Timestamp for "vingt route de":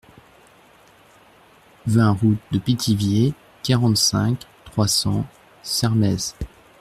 1.85-2.57